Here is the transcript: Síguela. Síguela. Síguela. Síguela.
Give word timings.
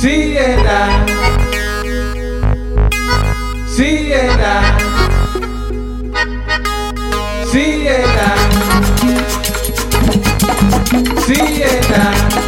Síguela. 0.00 0.88
Síguela. 3.68 4.62
Síguela. 7.44 8.34
Síguela. 11.26 12.39